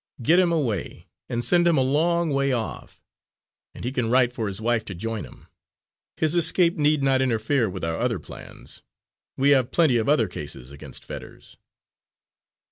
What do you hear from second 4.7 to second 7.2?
to join him. His escape need